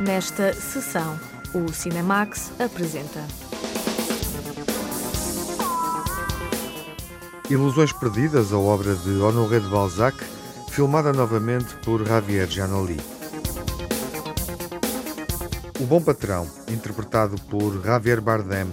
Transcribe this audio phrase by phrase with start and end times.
[0.00, 1.18] Nesta sessão,
[1.52, 3.20] o Cinemax apresenta.
[7.50, 10.16] Ilusões Perdidas, a obra de Honoré de Balzac,
[10.70, 13.00] filmada novamente por Javier Giannoli.
[15.80, 18.72] O Bom Patrão, interpretado por Javier Bardem,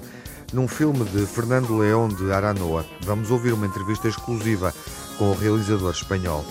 [0.54, 2.86] num filme de Fernando León de Aranoa.
[3.02, 4.72] Vamos ouvir uma entrevista exclusiva
[5.18, 6.46] com o realizador espanhol.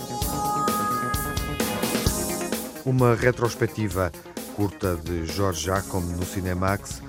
[2.85, 4.11] Uma retrospectiva
[4.55, 7.01] curta de George Jacome no Cinemax,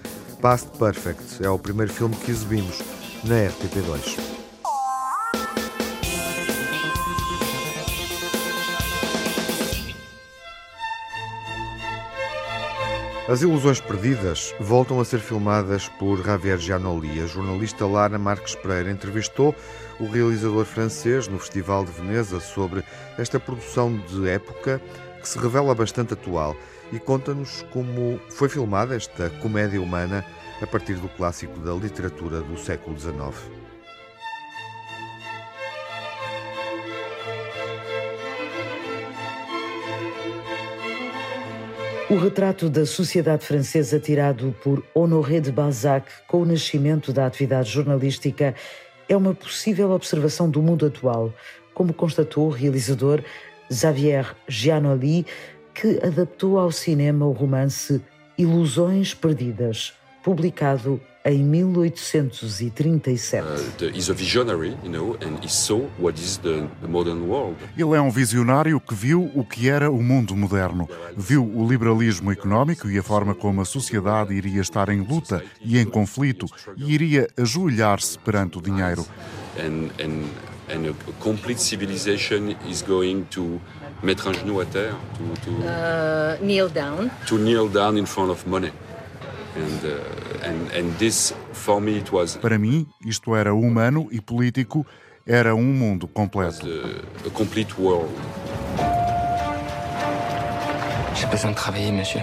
[0.43, 2.81] Past Perfect, é o primeiro filme que exibimos
[3.23, 4.37] na RTP2.
[13.29, 17.21] As Ilusões Perdidas voltam a ser filmadas por Javier Giannoli.
[17.21, 19.55] A jornalista Lara Marques Pereira entrevistou
[19.99, 22.85] o realizador francês no Festival de Veneza sobre
[23.19, 24.81] esta produção de época
[25.21, 26.57] que se revela bastante atual
[26.92, 30.24] e conta-nos como foi filmada esta comédia humana
[30.60, 33.56] a partir do clássico da literatura do século XIX.
[42.09, 47.68] O retrato da sociedade francesa tirado por Honoré de Balzac com o nascimento da atividade
[47.68, 48.54] jornalística
[49.09, 51.34] é uma possível observação do mundo atual,
[51.74, 53.23] como constatou o realizador
[53.68, 55.26] Xavier Giannoli,
[55.77, 58.02] que adaptou ao cinema o romance
[58.38, 59.93] Ilusões Perdidas,
[60.24, 63.46] publicado em 1837.
[67.77, 72.32] Ele é um visionário que viu o que era o mundo moderno, viu o liberalismo
[72.32, 76.47] económico e a forma como a sociedade iria estar em luta e em conflito
[76.77, 79.04] e iria ajoelhar-se perante o dinheiro.
[79.59, 80.25] And, and,
[80.75, 83.60] and a complete civilization is going to
[84.03, 88.31] mettre un genou à terre, to, to uh, kneel down, to kneel down in front
[88.31, 88.71] of money.
[89.56, 89.60] Uh,
[92.43, 94.84] Para mim, isto era humano e político,
[95.26, 96.66] era um mundo completo.
[97.26, 98.10] A complete world.
[101.15, 102.22] J'ai besoin de travailler, monsieur.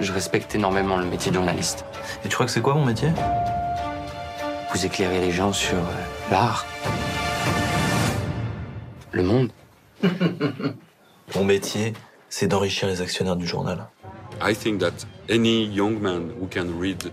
[0.00, 1.84] Je respecte énormément le métier de journaliste.
[2.24, 3.08] Et tu crois que c'est quoi mon métier?
[4.72, 6.66] Vous éclairez les gens sur euh, l'art,
[9.12, 9.50] le monde.
[11.34, 11.92] mon métier,
[12.28, 13.88] c'est d'enrichir les actionnaires du journal.
[14.42, 17.12] I think that any young man who can read,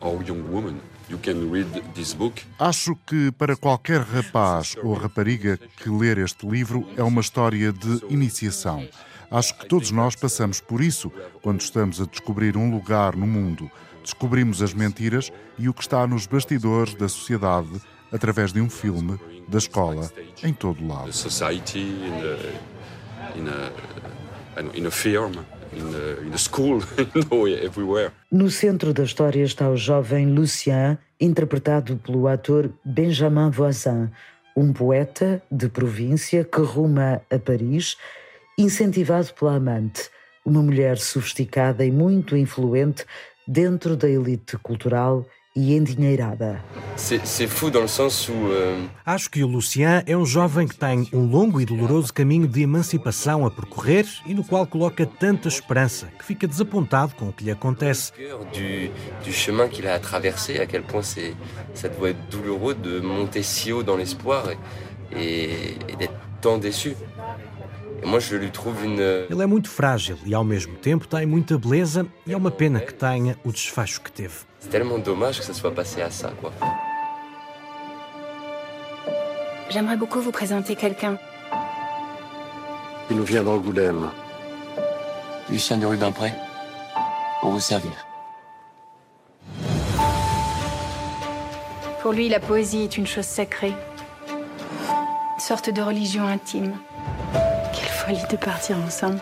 [0.00, 2.42] or young woman, you can read this book.
[2.58, 8.02] Acho que para qualquer rapaz ou rapariga que ler este livro é uma história de
[8.08, 8.86] iniciação.
[9.30, 11.12] Acho que todos nós passamos por isso
[11.42, 13.70] quando estamos a descobrir um lugar no mundo.
[14.02, 17.78] Descobrimos as mentiras e o que está nos bastidores da sociedade
[18.10, 20.10] através de um filme, da escola,
[20.42, 20.86] em todo o
[23.36, 23.38] lado.
[23.38, 23.72] Society, in a,
[24.60, 25.32] in a, in a film.
[28.32, 34.10] No centro da história está o jovem Lucien, interpretado pelo ator Benjamin Voisin,
[34.56, 37.96] um poeta de província que ruma a Paris,
[38.56, 40.08] incentivado pela amante,
[40.44, 43.04] uma mulher sofisticada e muito influente
[43.46, 45.26] dentro da elite cultural
[45.58, 46.62] e endinheirada.
[47.10, 52.46] Euh, Acho que o Lucien é um jovem que tem um longo e doloroso caminho
[52.46, 57.32] de emancipação a percorrer e no qual coloca tanta esperança que fica desapontado com o
[57.32, 58.12] que lhe acontece.
[58.52, 58.90] Du,
[59.24, 61.34] du chemin qu'il a à traverser, à quel point c'est,
[61.74, 64.44] ça doit être douloureux de monter si haut dans l'espoir
[65.10, 66.94] et, et d'être tant déçu.
[69.28, 72.78] Ele é muito frágil e ao mesmo tempo tem muita beleza e é uma pena
[72.78, 74.47] que tenha o desfecho que teve.
[74.60, 76.52] C'est tellement dommage que ça soit passé à ça, quoi.
[79.70, 81.18] J'aimerais beaucoup vous présenter quelqu'un.
[83.10, 84.10] Il nous vient d'Angoulême.
[85.50, 86.32] Lucien de Rubempré,
[87.40, 87.92] pour vous servir.
[92.02, 93.74] Pour lui, la poésie est une chose sacrée.
[95.34, 96.76] Une sorte de religion intime.
[97.72, 99.20] Quelle folie de partir ensemble.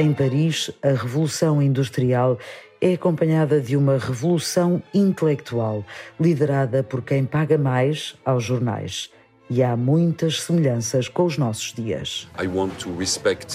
[0.00, 2.38] Em Paris, a Revolução Industrial
[2.80, 5.84] é acompanhada de uma revolução intelectual,
[6.20, 9.10] liderada por quem paga mais aos jornais
[9.50, 12.28] e há muitas semelhanças com os nossos dias.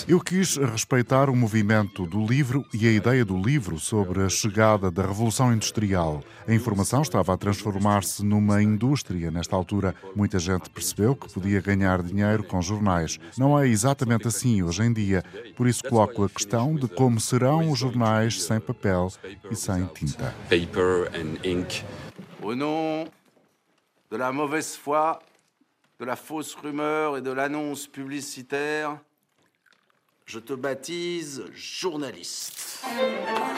[0.07, 4.89] Eu quis respeitar o movimento do livro e a ideia do livro sobre a chegada
[4.89, 6.23] da Revolução Industrial.
[6.47, 9.31] A informação estava a transformar-se numa indústria.
[9.31, 13.19] Nesta altura, muita gente percebeu que podia ganhar dinheiro com jornais.
[13.37, 15.23] Não é exatamente assim hoje em dia,
[15.55, 19.11] por isso coloco a questão de como serão os jornais sem papel
[19.49, 20.33] e sem tinta.
[20.49, 21.83] Paper and ink.
[22.41, 23.07] Au nom
[24.11, 25.17] de la mauvaise foi
[25.99, 28.99] de la fausse rumeur et de l'annonce publicitaire,
[30.25, 32.83] je te baptise journaliste.
[32.85, 33.53] Uh.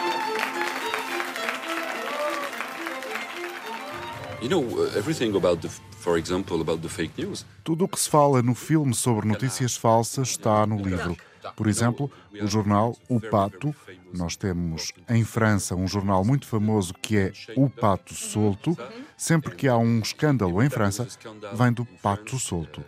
[7.64, 11.18] Tudo o que se fala no filme sobre notícias falsas está no livro.
[11.56, 12.12] Por exemplo,
[12.42, 13.76] o jornal O Pato.
[14.14, 18.78] Nós temos em França um jornal muito famoso que é O Pato Solto.
[19.18, 21.08] Sempre que há um escândalo em França,
[21.54, 22.84] vem do pato solto.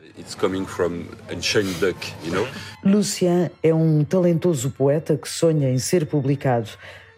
[2.83, 6.69] Lucien é um talentoso poeta que sonha em ser publicado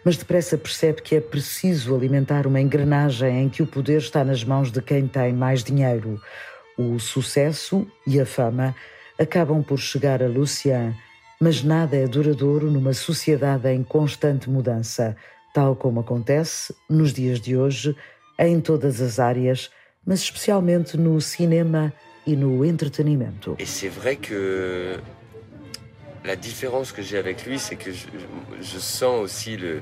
[0.03, 4.43] mas depressa percebe que é preciso alimentar uma engrenagem em que o poder está nas
[4.43, 6.21] mãos de quem tem mais dinheiro.
[6.77, 8.75] O sucesso e a fama
[9.19, 10.95] acabam por chegar a Lucien,
[11.39, 15.15] mas nada é duradouro numa sociedade em constante mudança,
[15.53, 17.95] tal como acontece nos dias de hoje
[18.37, 19.69] em todas as áreas,
[20.05, 21.93] mas especialmente no cinema
[22.25, 23.57] e no entretenimento.
[23.59, 24.99] E é vrai que
[26.25, 28.07] la différence que j'ai avec lui, c'est que je,
[28.61, 29.81] je, sens aussi le,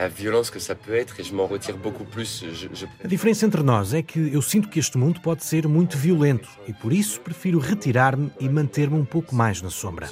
[0.00, 2.42] la violence que ça peut être et je m'en retire beaucoup plus.
[2.52, 2.86] Je, je...
[3.04, 6.48] A diferença entre nós é que eu sinto que este mundo pode ser muito violento
[6.66, 10.08] e por isso prefiro retirar-me e manter-me um pouco mais na sombra.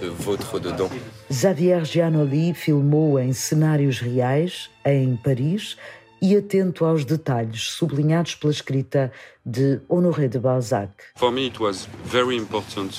[1.32, 5.79] Xavier Giannoli filmou em cenários reais, em Paris,
[6.20, 9.11] e atento aos detalhes sublinhados pela escrita
[9.46, 10.93] de Honoré de Balzac.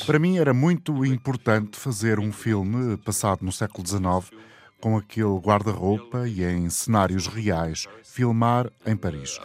[0.06, 4.50] Para mim era muito importante fazer um filme passado no século XIX
[4.80, 9.40] com aquele guarda-roupa e em cenários reais, filmar em Paris.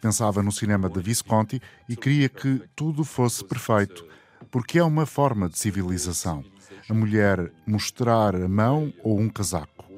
[0.00, 4.04] Pensava no cinema de Visconti e queria que tudo fosse perfeito,
[4.50, 6.44] porque é uma forma de civilização.
[6.88, 9.93] A mulher mostrar a mão ou um casaco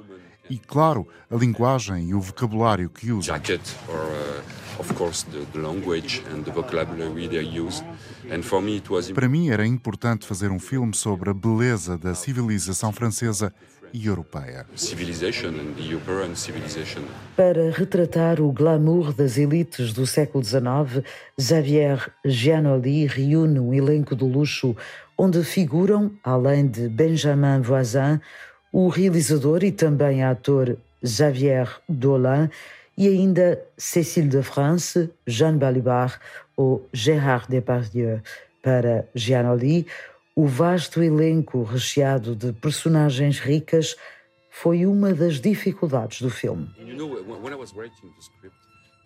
[0.48, 3.32] e, claro, a linguagem e o vocabulário que usa.
[3.32, 7.82] Jacket or, uh, of course, the, the language and the vocabulary they use.
[8.30, 11.96] And for me it was Para mim era importante fazer um filme sobre a beleza
[11.96, 13.52] da civilização francesa
[13.92, 14.66] e europeia.
[17.36, 21.04] Para retratar o glamour das elites do século XIX,
[21.40, 24.76] Xavier Giannoli reúne um elenco de luxo
[25.16, 28.20] onde figuram, além de Benjamin Voisin,
[28.76, 32.50] o realizador e também ator Xavier Dolan
[32.94, 36.20] e ainda Cécile de France, Jeanne Balibar
[36.54, 38.20] ou Gérard Depardieu.
[38.62, 39.86] Para Gianoli,
[40.34, 43.96] o vasto elenco recheado de personagens ricas
[44.50, 46.68] foi uma das dificuldades do filme.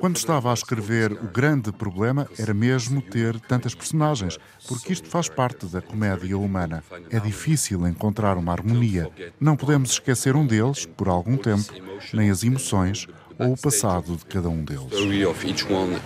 [0.00, 5.29] Quando estava a escrever, o grande problema era mesmo ter tantas personagens, porque isto faz
[5.29, 6.82] parte da comédia humana.
[7.11, 9.11] É difícil encontrar uma harmonia.
[9.38, 11.70] Não podemos esquecer um deles por algum tempo,
[12.14, 13.06] nem as emoções
[13.38, 14.88] ou o passado de cada um deles.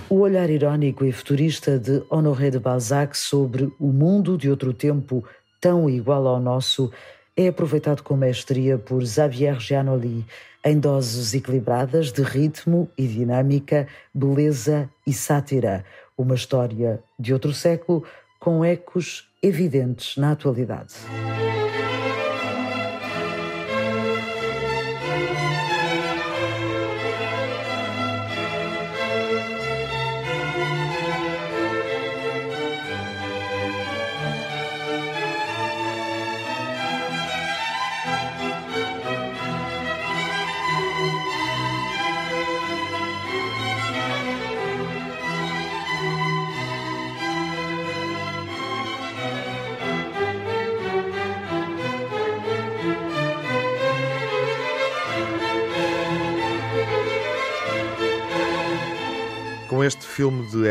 [0.09, 5.25] O olhar irónico e futurista de Honoré de Balzac sobre o mundo de outro tempo
[5.61, 6.93] tão igual ao nosso
[7.37, 10.25] é aproveitado com mestria por Xavier Giannoli
[10.65, 15.85] em doses equilibradas de ritmo e dinâmica, beleza e sátira.
[16.17, 18.05] Uma história de outro século
[18.39, 20.95] com ecos evidentes na atualidade.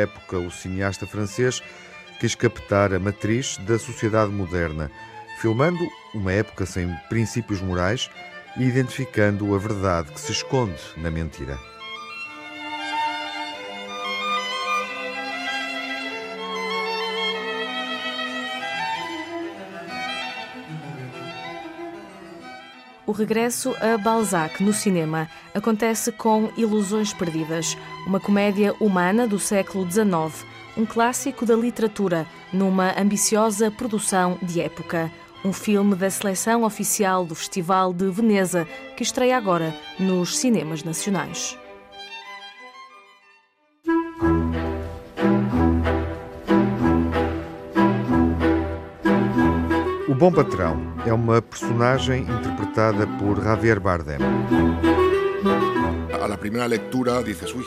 [0.04, 1.62] Época, o cineasta francês
[2.20, 4.90] quis captar a matriz da sociedade moderna,
[5.42, 5.80] filmando
[6.14, 8.10] uma época sem princípios morais
[8.58, 11.58] e identificando a verdade que se esconde na mentira.
[23.06, 29.86] O regresso a Balzac no cinema acontece com Ilusões Perdidas, uma comédia humana do século
[29.90, 30.46] XIX,
[30.78, 35.12] um clássico da literatura numa ambiciosa produção de época.
[35.44, 41.58] Um filme da seleção oficial do Festival de Veneza que estreia agora nos cinemas nacionais.
[50.24, 54.20] Bom Patrão é uma personagem interpretada por Javier Bardem.
[56.14, 57.66] A la primera lectura dices, uy,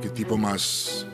[0.00, 1.06] que tipo mais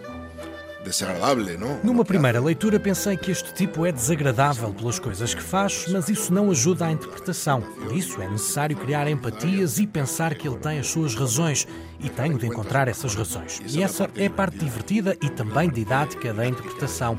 [0.85, 1.81] desagradável, não?
[1.83, 6.33] Numa primeira leitura pensei que este tipo é desagradável pelas coisas que faz, mas isso
[6.33, 7.61] não ajuda à interpretação.
[7.61, 11.66] Por isso é necessário criar empatias e pensar que ele tem as suas razões
[11.99, 13.61] e tenho de encontrar essas razões.
[13.66, 17.19] E essa é a parte divertida e também didática da interpretação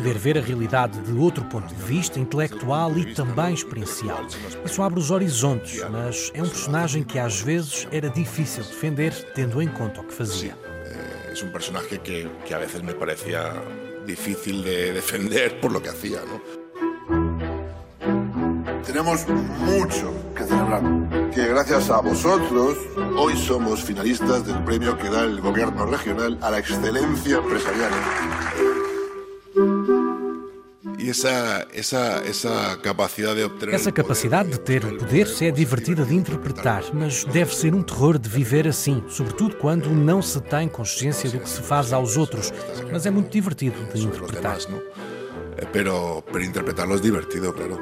[0.00, 4.26] poder ver a realidade de outro ponto de vista, intelectual e também experiencial.
[4.64, 9.60] Isso abre os horizontes, mas é um personagem que às vezes era difícil defender, tendo
[9.60, 10.56] em conta o que fazia.
[10.86, 13.52] É um personagem que, que a vezes me parecia
[14.06, 16.40] difícil de defender por lo que hacía, ¿no?
[18.82, 20.82] Tenemos mucho que celebrar,
[21.30, 22.78] que gracias a vosotros
[23.18, 27.92] hoy somos finalistas del premio que da el gobierno regional a la excelencia empresarial.
[31.10, 36.14] Essa, essa, essa capacidade de obter Essa capacidade de ter o poder é divertida de
[36.14, 41.28] interpretar, mas deve ser um terror de viver assim, sobretudo quando não se tem consciência
[41.28, 42.52] do que se faz aos outros.
[42.92, 44.58] Mas é muito divertido de interpretar.
[45.56, 47.80] Eh, pero, pero interpretarlo es divertido, claro.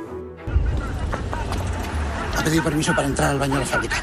[2.34, 4.02] Ha pedido permiso para entrar al baño de la fábrica.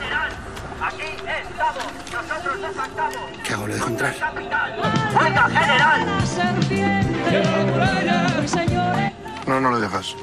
[3.44, 3.68] ¿Qué hago?
[3.68, 4.14] ¿Le dejo entrar?
[5.20, 6.06] ¡Oiga, general!
[9.48, 10.16] No, no le dejas.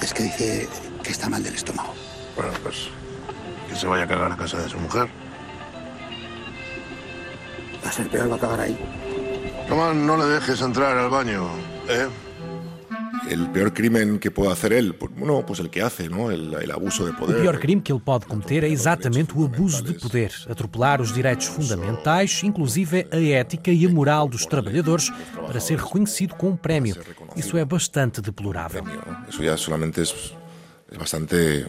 [0.00, 0.68] Es que dice
[1.02, 1.94] que está mal del estómago.
[2.36, 2.88] Bueno, pues
[3.68, 5.08] que se vaya a cagar a casa de su mujer.
[7.84, 8.78] Va a ser peor, va a acabar ahí.
[9.68, 11.48] Toma, no le dejes entrar al baño,
[11.88, 12.08] ¿eh?
[13.30, 16.70] El pior crime que pode fazer ele, não, pois el que hace, não, el, el
[16.70, 17.36] abuso de poder.
[17.36, 21.12] O pior crime que ele pode cometer é exatamente o abuso de poder, atropelar os
[21.12, 25.10] direitos fundamentais, inclusive a ética e a moral dos trabalhadores,
[25.46, 26.96] para ser reconhecido com um prémio.
[27.36, 28.84] Isso é bastante deplorável.
[29.28, 31.66] Isso já solamente é, bastante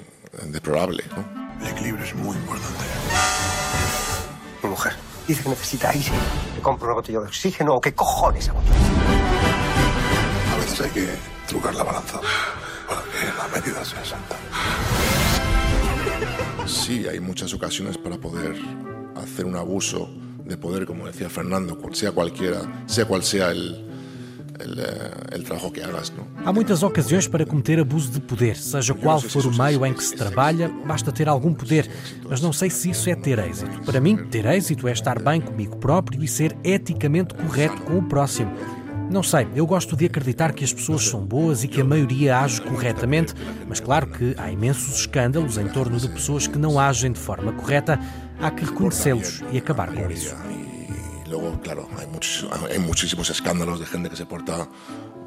[0.52, 1.48] deplorável, não?
[1.60, 2.84] El equilibrio es muy importante.
[4.64, 4.94] Mi mujer
[5.28, 6.12] dice que necesita aire.
[6.56, 8.62] ¿Le compro una botella de oxígeno o qué cojones hago?
[10.54, 12.20] A veces hay que trucar la balanza
[12.88, 14.36] para que la medida sea exacta.
[16.68, 18.56] Sí, hay muchas ocasiones para poder
[19.16, 20.10] hacer un abuso
[20.46, 23.88] de poder, como decía Fernando, sea cualquiera, sea cual sea el,
[24.60, 25.12] eh?
[26.44, 30.04] Há muitas ocasiões para cometer abuso de poder, seja qual for o meio em que
[30.04, 31.90] se trabalha, basta ter algum poder,
[32.28, 33.82] mas não sei se isso é ter êxito.
[33.82, 38.04] Para mim, ter êxito é estar bem comigo próprio e ser eticamente correto com o
[38.04, 38.52] próximo.
[39.10, 42.40] Não sei, eu gosto de acreditar que as pessoas são boas e que a maioria
[42.40, 43.34] age corretamente,
[43.66, 47.54] mas claro que há imensos escândalos em torno de pessoas que não agem de forma
[47.54, 47.98] correta.
[48.40, 50.36] Há que reconhecê-los e acabar com isso.
[51.28, 54.68] Logo, claro, há muitos, há muitíssimos escândalos de gente que se porta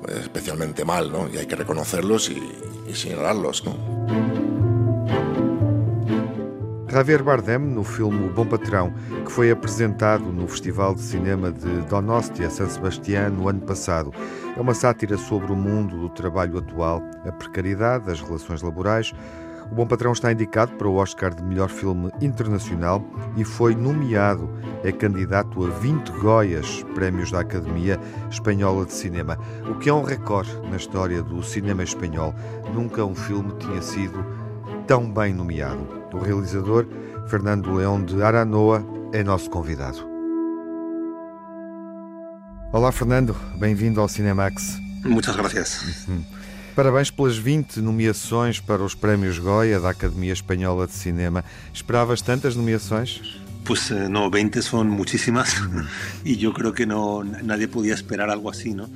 [0.09, 1.29] eh, especialmente mal, ¿no?
[1.29, 2.37] E há que reconhecerlos e,
[2.87, 4.60] e señalarlos, ¿no?
[6.91, 8.93] Javier Bardem, no filme O Bom Patrão,
[9.25, 14.13] que foi apresentado no Festival de Cinema de Donostia, San Sebastián, no ano passado.
[14.57, 19.13] É uma sátira sobre o mundo do trabalho atual, a precariedade, as relações laborais.
[19.71, 23.05] O Bom Patrão está indicado para o Oscar de melhor filme internacional
[23.37, 24.51] e foi nomeado,
[24.83, 29.39] é candidato a 20 Goias, prémios da Academia Espanhola de Cinema,
[29.71, 32.35] o que é um recorde na história do cinema espanhol.
[32.75, 34.27] Nunca um filme tinha sido
[34.89, 36.00] tão bem nomeado.
[36.13, 36.87] O realizador
[37.29, 40.09] Fernando Leão de Aranoa é nosso convidado.
[42.73, 44.79] Olá, Fernando, bem-vindo ao Cinemax.
[45.05, 46.07] Muitas gracias.
[46.09, 46.25] Uhum.
[46.75, 51.45] Parabéns pelas 20 nomeações para os Prémios Goya da Academia Espanhola de Cinema.
[51.73, 53.41] Esperavas tantas nomeações?
[53.65, 55.55] Pues eh, no, 20 son muchísimas
[56.25, 58.89] y yo creo que no nadie podía esperar algo así, ¿no?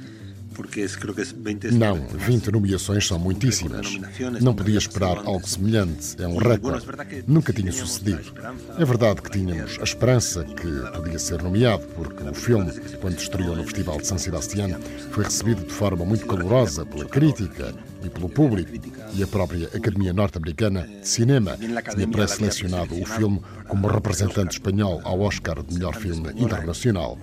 [1.73, 3.99] Não, 20 nomeações são muitíssimas.
[4.41, 6.17] Não podia esperar algo semelhante.
[6.19, 6.87] É um recorde.
[7.27, 8.33] Nunca tinha sucedido.
[8.79, 13.57] É verdade que tínhamos a esperança que podia ser nomeado, porque o filme, quando estreou
[13.57, 14.79] no Festival de San Sebastián,
[15.11, 18.71] foi recebido de forma muito calorosa pela crítica e pelo público.
[19.15, 25.21] E a própria Academia Norte-Americana de Cinema tinha pré-selecionado o filme como representante espanhol ao
[25.21, 27.17] Oscar de melhor filme internacional.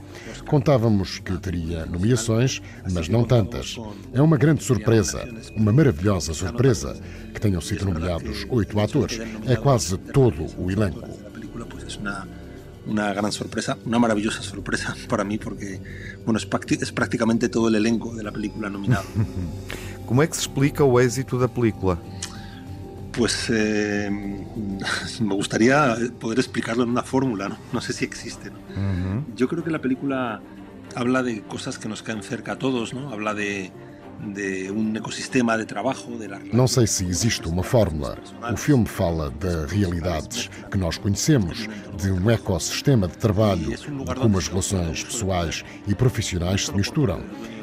[0.48, 3.76] Contávamos que teria nomeações, mas não tantas.
[4.14, 6.98] É uma grande surpresa, uma maravilhosa surpresa,
[7.34, 9.20] que tenham sido nomeados oito atores.
[9.46, 11.10] É quase todo o elenco.
[12.86, 15.80] una gran sorpresa, una maravillosa sorpresa para mí porque
[16.26, 19.06] bueno, es, prácticamente todo el elenco de la película nominado.
[20.12, 21.98] Como é que se explica o éxito da película?
[23.14, 24.10] Pues eh,
[25.22, 27.58] me gustaría poder explicarlo en una fórmula, ¿no?
[27.72, 28.50] No sé si existe.
[28.50, 28.58] ¿no?
[28.58, 29.24] Uh -huh.
[29.38, 30.42] Yo creo que la película
[30.96, 33.10] habla de cosas que nos caen cerca a todos, ¿no?
[33.10, 33.72] Habla de,
[34.36, 36.00] de um ecossistema de trabalho.
[36.52, 38.18] Não sei se existe uma fórmula.
[38.52, 44.38] O filme fala de realidades que nós conhecemos, de um ecossistema de trabalho, de como
[44.38, 47.22] as relações pessoais e profissionais se misturam.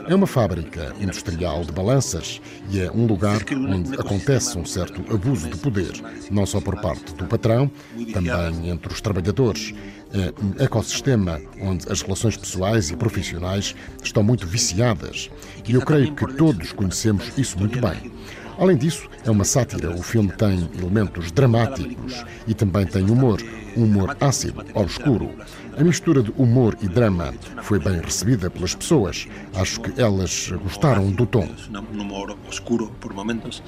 [0.08, 5.50] É uma fábrica industrial de balanças e é um lugar onde acontece um certo abuso
[5.50, 5.92] de poder,
[6.30, 7.70] não só por parte do patrão,
[8.14, 9.74] também entre os trabalhadores.
[10.10, 15.30] É um ecossistema onde as relações pessoais e profissionais estão muito viciadas.
[15.66, 18.10] E eu creio que todos conhecemos isso muito bem.
[18.58, 19.94] Além disso, é uma sátira.
[19.94, 23.40] O filme tem elementos dramáticos e também tem humor,
[23.76, 25.30] um humor ácido, obscuro.
[25.78, 27.32] A mistura de humor e drama
[27.62, 29.28] foi bem recebida pelas pessoas.
[29.54, 31.48] Acho que elas gostaram do tom.
[31.94, 33.62] Um humor oscuro por momentos,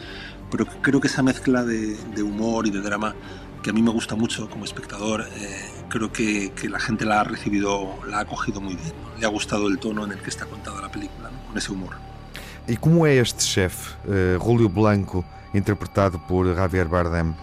[0.50, 3.14] mas creo que essa mezcla de, de humor e de drama
[3.62, 7.20] que a mí me gusta mucho como espectador, eh, creo que, que, la gente la
[7.20, 8.92] ha recibido, la ha acogido muy bien.
[9.04, 9.20] ¿no?
[9.20, 11.46] Le ha gustado el tono en el que está contada la película, ¿no?
[11.46, 11.94] con ese humor.
[12.66, 15.24] E como é este chefe, uh, Julio Blanco,
[15.54, 17.34] interpretado por Javier Bardem?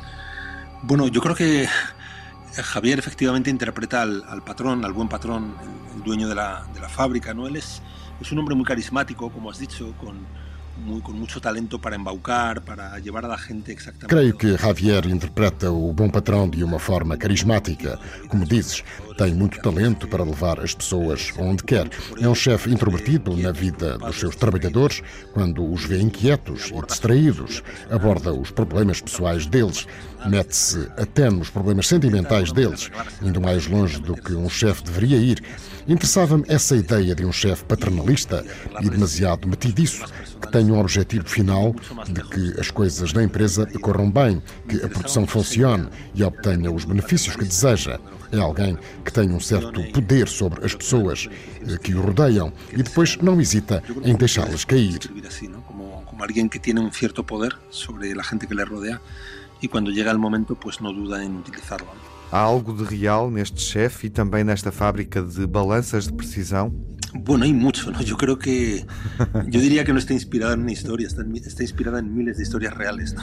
[0.83, 1.67] Bueno, yo creo que
[2.63, 6.79] Javier efectivamente interpreta al, al patrón, al buen patrón, el, el dueño de la, de
[6.79, 7.47] la, fábrica, ¿no?
[7.47, 7.81] Él es,
[8.19, 10.25] es un hombre muy carismático, como has dicho, con,
[10.85, 14.07] muy, con mucho talento para embaucar, para llevar a la gente exactamente.
[14.07, 17.99] Creio que Javier interpreta o bom patrão de uma forma carismática.
[18.27, 18.83] Como dizes,
[19.17, 21.89] tem muito talento para levar as pessoas onde quer.
[22.19, 25.01] É um chefe introvertido na vida dos seus trabalhadores,
[25.33, 29.87] quando os vê inquietos e distraídos, aborda os problemas pessoais deles,
[30.27, 32.91] mete-se até nos problemas sentimentais deles,
[33.21, 35.43] indo mais longe do que um chefe deveria ir.
[35.87, 38.45] Interessava-me essa ideia de um chefe paternalista
[38.81, 40.05] e demasiado metidiço,
[40.41, 41.73] que tem um objetivo final
[42.07, 46.83] de que as coisas na empresa corram bem, que a produção funcione e obtenha os
[46.83, 47.99] benefícios que deseja.
[48.31, 51.29] É alguém que tem um certo poder sobre as pessoas
[51.81, 54.99] que o rodeiam e depois não hesita em deixá-las cair.
[56.05, 58.99] Como alguém que tem um certo poder sobre a gente que lhe rodeia
[59.61, 61.87] e quando chega o momento, pues duda em utilizá-lo.
[62.29, 66.96] Há algo de real neste chefe e também nesta fábrica de balanças de precisão?
[67.13, 68.01] Bueno, hay mucho, ¿no?
[68.01, 68.85] Yo creo que,
[69.47, 72.43] yo diría que no está inspirada en una historia, está, está inspirada en miles de
[72.43, 73.21] historias reales, ¿no?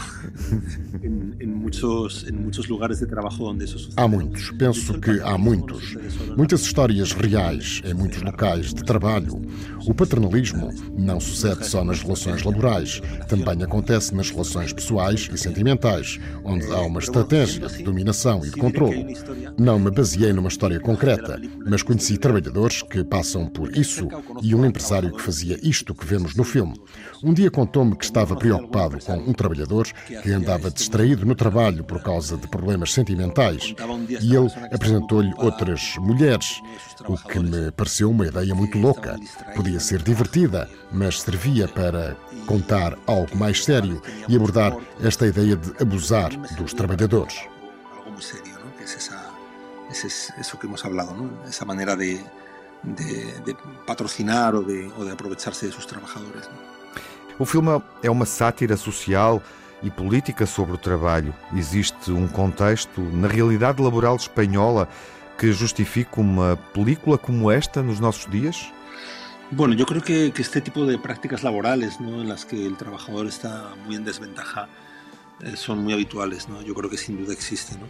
[1.03, 4.01] En, en, muchos, en muchos lugares de trabajo donde eso sucede.
[4.01, 5.97] Há muitos, penso que há muitos.
[6.37, 9.41] Muitas histórias reais em muitos locais de trabalho.
[9.87, 16.19] O paternalismo não sucede só nas relações laborais, também acontece nas relações pessoais e sentimentais,
[16.43, 19.15] onde há uma estratégia de dominação e de controle.
[19.59, 24.09] Não me baseei numa história concreta, mas conheci trabalhadores que passam por isso
[24.43, 26.75] e um empresário que fazia isto que vemos no filme.
[27.23, 32.03] Um dia contou-me que estava preocupado com um trabalhador que andava distraído no trabalho por
[32.03, 33.75] causa de problemas sentimentais
[34.21, 36.61] e ele apresentou-lhe outras mulheres,
[37.07, 39.19] o que me pareceu uma ideia muito louca.
[39.55, 45.71] Podia ser divertida, mas servia para contar algo mais sério e abordar esta ideia de
[45.81, 47.37] abusar dos trabalhadores.
[47.97, 48.55] Algo muito sério?
[48.75, 48.83] Que
[50.07, 51.31] é isso que hemos não?
[51.47, 52.19] Essa maneira de
[52.85, 56.49] de, de, patrocinar ou de, ou de aproveitar-se de seus trabalhadores.
[57.39, 59.43] O filme é uma sátira social
[59.83, 61.35] e política sobre o trabalho.
[61.55, 64.89] Existe um contexto na realidade laboral espanhola
[65.39, 68.73] que justifica uma película como esta nos nossos dias?
[69.51, 72.23] Bueno, yo creo que, que este tipo de prácticas laborales, ¿no?
[72.23, 74.69] en las que el trabajador está muy en desventaja,
[75.41, 76.49] eh, son muy habituales.
[76.49, 76.63] ¿no?
[76.63, 77.77] Yo creo que sin duda existe.
[77.77, 77.87] ¿no?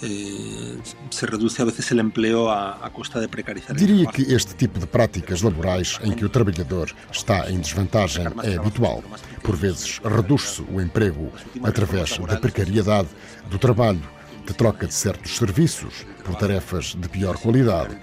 [0.00, 0.78] Eh,
[1.10, 3.74] se reduz a vezes o emprego a, a custa de precarizar.
[3.74, 8.56] Diria que este tipo de práticas laborais em que o trabalhador está em desvantagem é
[8.56, 9.02] habitual.
[9.42, 11.32] Por vezes reduz-se o emprego
[11.64, 13.08] através da precariedade
[13.50, 14.02] do trabalho,
[14.48, 17.94] de troca de certos serviços por tarefas de pior qualidade.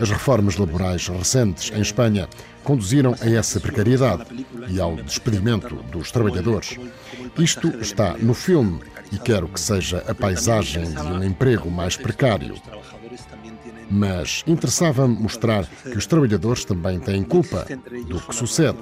[0.00, 2.28] As reformas laborais recentes em Espanha
[2.62, 4.24] conduziram a essa precariedade
[4.68, 6.78] e ao despedimento dos trabalhadores.
[7.36, 8.80] Isto está no filme
[9.10, 12.54] e quero que seja a paisagem de um emprego mais precário.
[13.90, 17.66] Mas interessava-me mostrar que os trabalhadores também têm culpa
[18.06, 18.78] do que sucede,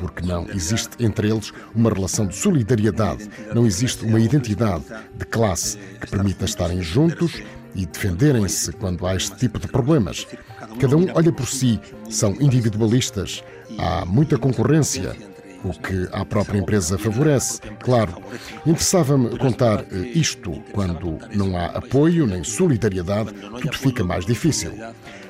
[0.00, 4.84] porque não existe entre eles uma relação de solidariedade, não existe uma identidade
[5.14, 7.42] de classe que permita estarem juntos
[7.74, 10.26] e defenderem-se quando há este tipo de problemas.
[10.80, 13.44] Cada um olha por si, são individualistas,
[13.78, 15.14] há muita concorrência
[15.62, 17.60] o que a própria empresa favorece.
[17.80, 18.14] Claro,
[18.64, 20.52] interessava-me contar eh, isto.
[20.72, 24.72] Quando não há apoio nem solidariedade, tudo fica mais difícil.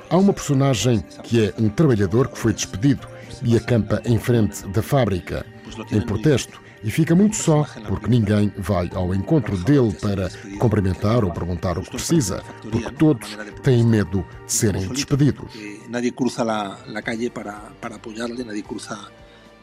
[0.09, 3.07] Há uma personagem que é um trabalhador que foi despedido
[3.43, 5.45] e acampa em frente da fábrica,
[5.91, 11.31] em protesto, e fica muito só porque ninguém vai ao encontro dele para cumprimentar ou
[11.31, 15.53] perguntar o que precisa, porque todos têm medo de serem despedidos.
[15.89, 18.97] Nadie cruza la, calle para, para apoyarle, nadie cruza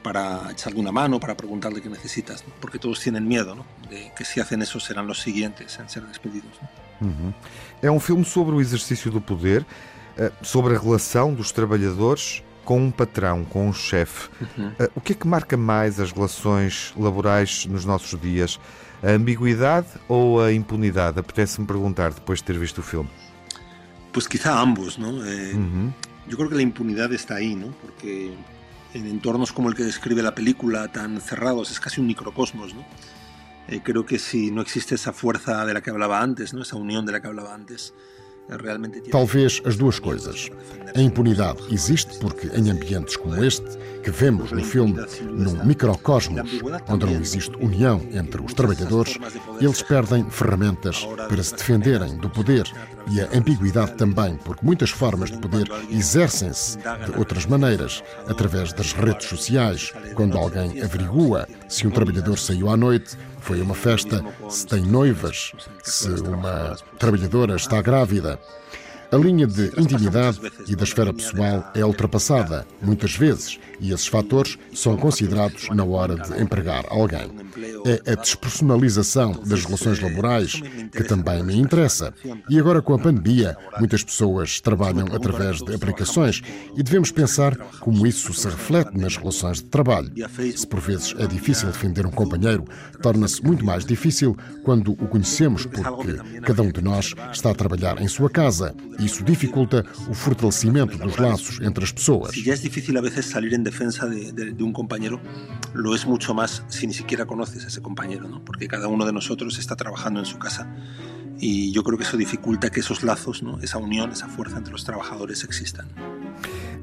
[0.02, 2.54] para echarle una mano, para preguntarle qué necesitas, ¿no?
[2.60, 3.66] porque todos tienen miedo ¿no?
[3.90, 6.52] de que si hacen eso serán los siguientes en ser despedidos.
[6.62, 7.08] ¿no?
[7.08, 7.34] Uhum.
[7.82, 9.66] É um filme sobre o exercício do poder,
[10.16, 14.28] eh, sobre a relação dos trabalhadores com um patrão, com um chefe.
[14.42, 14.72] Uhum.
[14.94, 18.60] O que é que marca mais as relações laborais nos nossos dias?
[19.02, 21.18] A ambiguidade ou a impunidade?
[21.18, 23.08] Apetece-me perguntar depois de ter visto o filme.
[24.12, 25.24] Pues quizá ambos, ¿no?
[25.24, 25.94] Eh, uhum.
[26.26, 27.68] Yo creo que la impunidad está ahí, ¿no?
[27.80, 28.34] Porque
[28.92, 32.84] en entornos como el que describe la película, tan cerrados, es casi un microcosmos, ¿no?
[33.68, 36.60] Eh, creo que si no existe esa fuerza de la que hablaba antes, ¿no?
[36.60, 37.94] esa unión de la que hablaba antes,
[39.10, 40.48] Talvez as duas coisas.
[40.96, 43.66] A impunidade existe porque, em ambientes como este,
[44.02, 46.50] que vemos no filme, num microcosmos,
[46.88, 49.18] onde não existe união entre os trabalhadores,
[49.60, 52.64] eles perdem ferramentas para se defenderem do poder
[53.10, 58.92] e a ambiguidade também, porque muitas formas de poder exercem-se de outras maneiras, através das
[58.92, 63.16] redes sociais, quando alguém averigua se um trabalhador saiu à noite
[63.48, 68.38] foi uma festa, se tem noivas, se uma trabalhadora está grávida.
[69.10, 74.58] A linha de intimidade e da esfera pessoal é ultrapassada, muitas vezes, e esses fatores
[74.74, 77.30] são considerados na hora de empregar alguém.
[77.86, 80.60] É a despersonalização das relações laborais
[80.92, 82.12] que também me interessa.
[82.50, 86.42] E agora, com a pandemia, muitas pessoas trabalham através de aplicações
[86.76, 90.12] e devemos pensar como isso se reflete nas relações de trabalho.
[90.54, 92.64] Se por vezes é difícil defender um companheiro,
[93.00, 98.02] torna-se muito mais difícil quando o conhecemos, porque cada um de nós está a trabalhar
[98.02, 102.34] em sua casa isso dificulta o fortalecimento dos laços entre as pessoas.
[102.34, 105.20] Se já é difícil a vezes sair em defesa de, de, de, um companheiro,
[105.74, 108.44] lo es mucho más si ni siquiera conoces a ese compañero, ¿no?
[108.44, 110.68] porque cada uno de nosotros está trabajando en su casa
[111.38, 113.60] y yo creo que eso dificulta que esos lazos, ¿no?
[113.60, 115.86] esa unión, esa fuerza entre los trabajadores existan.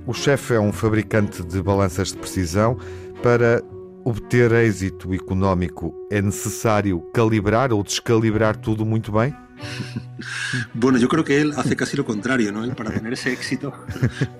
[0.07, 2.77] O chefe é um fabricante de balanças de precisão.
[3.23, 3.63] Para
[4.05, 9.33] obter êxito económico é necessário calibrar ou descalibrar tudo muito bem?
[10.73, 12.63] Bueno, yo creo que él hace casi lo contrario, ¿no?
[12.63, 13.73] Él, para tener ese éxito,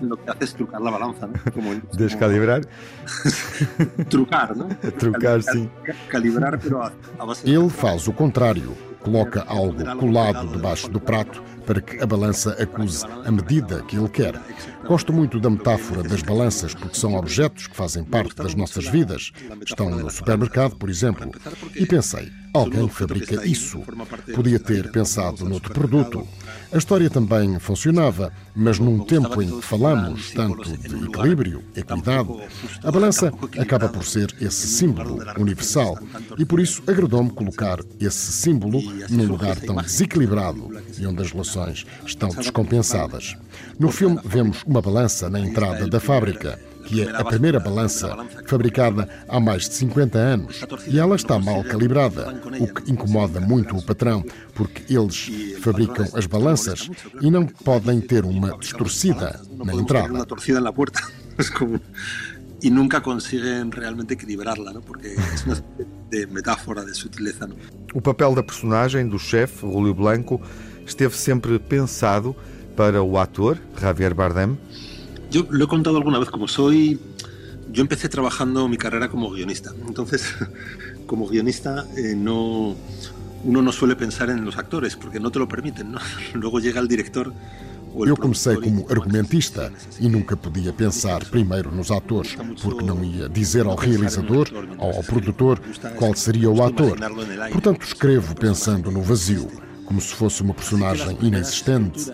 [0.00, 1.34] lo que hace es trucar la balanza, ¿no?
[1.52, 2.66] Como él, Descalibrar?
[4.08, 4.68] trucar, ¿no?
[4.98, 5.68] Trucar, sim.
[6.08, 8.74] Calibrar, pero a, a base Ele faz o contrário.
[9.00, 14.08] Coloca algo colado debaixo do prato para que a balança acuse a medida que ele
[14.08, 14.34] quer.
[14.84, 19.30] Gosto muito da metáfora das balanças porque são objetos que fazem parte das nossas vidas.
[19.64, 21.30] Estão no supermercado, por exemplo.
[21.76, 23.82] E pensei, alguém fabrica isso.
[24.34, 26.26] Podia ter pensado noutro produto.
[26.72, 32.28] A história também funcionava, mas num tempo em que falamos tanto de equilíbrio, equidade,
[32.82, 35.98] a balança acaba por ser esse símbolo universal.
[36.36, 41.86] E por isso agradou-me colocar esse símbolo num lugar tão desequilibrado e onde as relações
[42.04, 43.36] estão descompensadas.
[43.78, 49.08] No filme, vemos uma balança na entrada da fábrica que é a primeira balança fabricada
[49.28, 50.64] há mais de 50 anos.
[50.86, 55.28] E ela está mal calibrada, o que incomoda muito o patrão, porque eles
[55.60, 56.88] fabricam as balanças
[57.20, 60.26] e não podem ter uma distorcida na entrada.
[62.62, 64.80] e nunca conseguem realmente equilibrá-la, ¿no?
[64.80, 65.56] porque é uma
[66.08, 67.50] de metáfora de sutileza.
[67.92, 70.40] O papel da personagem, do chefe, Julio Blanco,
[70.86, 72.34] esteve sempre pensado
[72.76, 74.56] para o ator, Javier Bardem?
[75.30, 76.98] Yo lo he contado alguna vez, como soy...
[77.72, 79.72] Yo empecé trabajando mi carrera como guionista.
[79.86, 80.24] Entonces,
[81.06, 82.76] como guionista, eh, no,
[83.44, 85.92] uno no suele pensar en los actores porque no te lo permiten.
[85.92, 85.98] ¿no?
[86.34, 87.32] Luego llega el director
[88.04, 93.64] Eu comecei como argumentista e nunca podia pensar primeiro nos atores, porque não ia dizer
[93.64, 95.58] ao realizador ou ao produtor
[95.96, 96.98] qual seria o ator.
[97.50, 99.48] Portanto, escrevo pensando no vazio,
[99.86, 102.12] como se fosse uma personagem inexistente.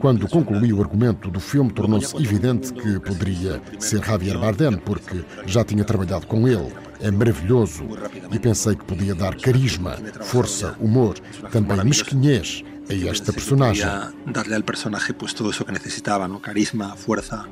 [0.00, 5.64] Quando concluí o argumento do filme, tornou-se evidente que poderia ser Javier Bardem, porque já
[5.64, 6.72] tinha trabalhado com ele.
[7.00, 7.84] É maravilhoso
[8.30, 11.16] e pensei que podia dar carisma, força, humor,
[11.52, 13.86] também mesquinhez a esta personagem.
[14.26, 16.40] Darle al personaje pues todo eso que necesitaba, ¿no?
[16.40, 17.46] Carisma, fuerza,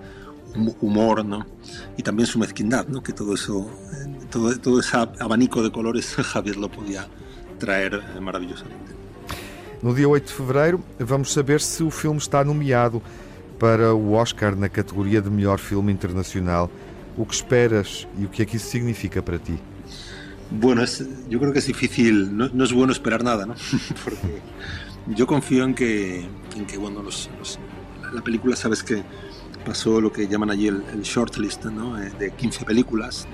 [0.81, 1.47] humor, ¿no?
[1.97, 3.03] Y también su ¿no?
[3.03, 3.71] Que todo eso,
[4.31, 7.07] todo, todo ese abanico de colores Javier lo podía
[7.59, 8.96] traer maravillosamente.
[9.83, 13.03] No dia 8 de fevereiro, vamos saber se o filme está nomeado
[13.59, 16.71] para o Oscar na categoria de melhor filme internacional.
[17.17, 19.59] O que esperas e o que é que isso significa para ti?
[20.51, 23.55] Bueno, es, yo creo que es difícil, no, no es bueno esperar nada, ¿no?
[24.05, 24.41] Porque
[25.09, 27.59] yo confío en que, en que bueno, los, los,
[28.13, 29.03] la película, sabes que
[29.65, 32.01] pasó lo que llaman allí el, el shortlist, ¿no?
[32.01, 33.27] Eh, de 15 películas,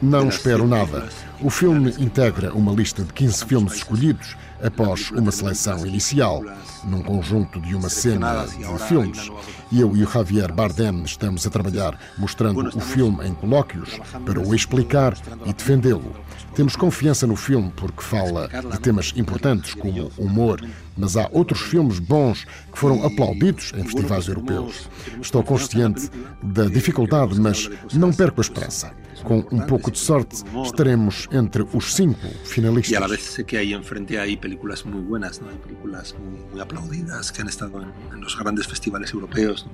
[0.00, 1.08] Não espero nada.
[1.40, 6.42] O filme integra uma lista de 15 filmes escolhidos após uma seleção inicial,
[6.84, 9.30] num conjunto de uma cena de filmes.
[9.72, 14.54] Eu e o Javier Bardem estamos a trabalhar mostrando o filme em colóquios para o
[14.54, 16.14] explicar e defendê-lo.
[16.56, 20.58] Temos confiança no filme porque fala de temas importantes como humor,
[20.96, 24.88] mas há outros filmes bons que foram aplaudidos em festivais europeus.
[25.20, 26.10] Estou consciente
[26.42, 28.90] da dificuldade, mas não perco a esperança.
[29.22, 32.92] Com um pouco de sorte, estaremos entre os cinco finalistas.
[32.92, 35.50] E a la vez sé que aí em frente há películas muito buenas, ¿no?
[35.50, 36.14] hay películas
[36.52, 39.66] muy, aplaudidas que han estado en, en los grandes festivales europeos.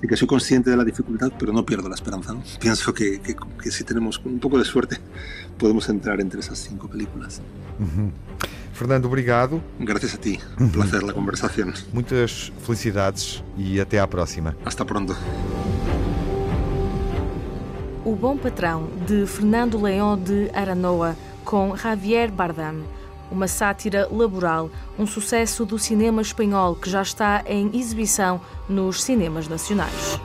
[0.00, 2.32] Así que soy consciente de la dificultad, pero no pierdo la esperanza.
[2.32, 2.42] ¿no?
[2.58, 4.96] Pienso que, que, que, si tenemos un poco de suerte,
[5.58, 7.42] podemos entrar entre esas cinco películas.
[7.78, 8.10] Uhum.
[8.72, 9.60] Fernando, obrigado.
[9.78, 10.40] Gracias a ti.
[10.58, 11.70] Um placer a conversação.
[11.92, 14.56] Muitas felicidades e até à próxima.
[14.64, 15.14] Hasta pronto.
[18.02, 22.82] O Bom Patrão, de Fernando Leão de Aranoa, com Javier Bardem.
[23.30, 29.46] Uma sátira laboral, um sucesso do cinema espanhol que já está em exibição nos cinemas
[29.46, 30.18] nacionais.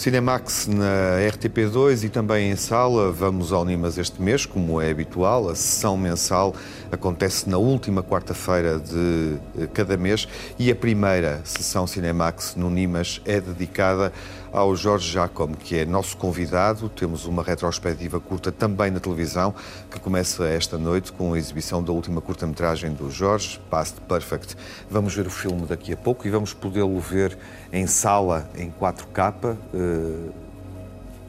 [0.00, 3.12] Cinemax na RTP2 e também em sala.
[3.12, 5.50] Vamos ao Nimas este mês, como é habitual.
[5.50, 6.54] A sessão mensal
[6.90, 10.26] acontece na última quarta-feira de eh, cada mês
[10.58, 14.10] e a primeira sessão Cinemax no Nimas é dedicada
[14.52, 16.88] ao Jorge Jacome, que é nosso convidado.
[16.88, 19.54] Temos uma retrospectiva curta também na televisão,
[19.90, 24.56] que começa esta noite com a exibição da última curta-metragem do Jorge, Past Perfect.
[24.90, 27.36] Vamos ver o filme daqui a pouco e vamos podê-lo ver
[27.72, 29.89] em sala, em 4K, eh,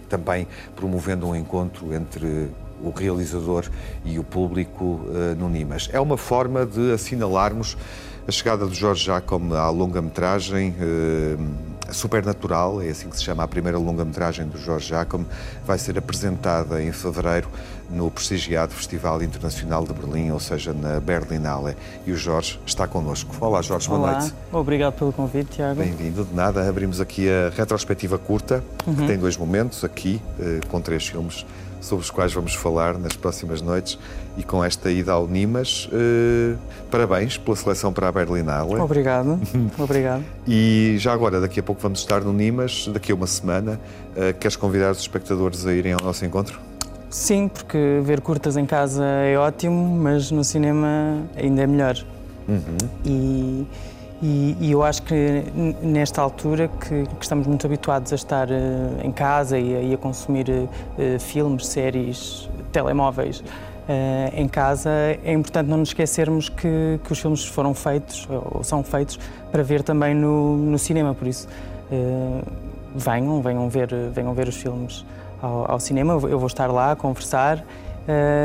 [0.09, 2.49] também promovendo um encontro entre
[2.83, 3.65] o realizador
[4.03, 5.89] e o público uh, no Nimas.
[5.93, 7.77] É uma forma de assinalarmos
[8.27, 13.47] a chegada do Jorge Jacome à longa-metragem uh, Supernatural, é assim que se chama a
[13.47, 15.25] primeira longa-metragem do Jorge Jacome,
[15.65, 17.49] vai ser apresentada em fevereiro
[17.91, 21.75] no prestigiado Festival Internacional de Berlim, ou seja, na Berlinale.
[22.05, 23.35] E o Jorge está connosco.
[23.39, 24.19] Olá, Jorge, boa Olá.
[24.19, 24.33] noite.
[24.51, 25.81] Obrigado pelo convite, Tiago.
[25.81, 26.67] Bem-vindo, de nada.
[26.67, 28.95] Abrimos aqui a retrospectiva curta, uhum.
[28.95, 31.45] que tem dois momentos, aqui, uh, com três filmes
[31.81, 33.97] sobre os quais vamos falar nas próximas noites
[34.37, 35.89] e com esta ida ao Nimas.
[35.91, 36.57] Uh,
[36.89, 38.75] parabéns pela seleção para a Berlinale.
[38.75, 39.39] Obrigado,
[39.77, 40.23] obrigado.
[40.47, 43.79] E já agora, daqui a pouco vamos estar no Nimas, daqui a uma semana.
[44.15, 46.70] Uh, queres convidar os espectadores a irem ao nosso encontro?
[47.11, 51.97] Sim, porque ver curtas em casa é ótimo, mas no cinema ainda é melhor.
[52.47, 52.77] Uhum.
[53.03, 53.67] E,
[54.23, 55.43] e, e, eu acho que
[55.83, 58.53] nesta altura que, que estamos muito habituados a estar uh,
[59.03, 63.43] em casa e a, e a consumir uh, filmes, séries, telemóveis uh,
[64.33, 64.89] em casa,
[65.21, 69.19] é importante não nos esquecermos que, que os filmes foram feitos ou são feitos
[69.51, 71.13] para ver também no, no cinema.
[71.13, 71.45] Por isso,
[72.95, 75.05] venham, venham ver, venham ver os filmes
[75.41, 76.13] ao, ao cinema.
[76.13, 77.65] Eu vou estar lá a conversar